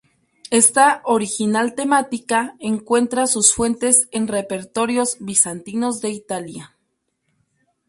[0.49, 6.75] Esta original temática encuentra sus fuentes en repertorios bizantinos de Italia.